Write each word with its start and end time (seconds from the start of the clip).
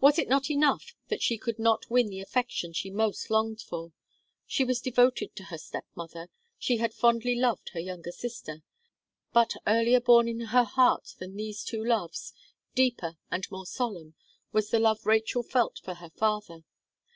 Was 0.00 0.18
it 0.18 0.28
not 0.28 0.50
enough 0.50 0.96
that 1.06 1.22
she 1.22 1.38
could 1.38 1.60
not 1.60 1.88
win 1.88 2.08
the 2.08 2.18
affection 2.20 2.72
she 2.72 2.90
most 2.90 3.30
longed 3.30 3.60
for? 3.60 3.92
She 4.44 4.64
was 4.64 4.80
devoted 4.80 5.36
to 5.36 5.44
her 5.54 5.56
step 5.58 5.86
mother; 5.94 6.30
she 6.58 6.78
had 6.78 6.92
fondly 6.92 7.36
loved 7.36 7.68
her 7.68 7.78
younger 7.78 8.10
sister; 8.10 8.64
but 9.32 9.54
earlier 9.64 10.00
born 10.00 10.26
in 10.26 10.40
her 10.46 10.64
heart 10.64 11.14
than 11.20 11.36
these 11.36 11.62
two 11.62 11.84
loves, 11.84 12.32
deeper, 12.74 13.16
and 13.30 13.48
more 13.52 13.66
solemn, 13.66 14.16
was 14.50 14.70
the 14.70 14.80
love 14.80 15.06
Rachel 15.06 15.44
felt 15.44 15.78
for 15.78 15.94
her 15.94 16.10
father. 16.10 16.64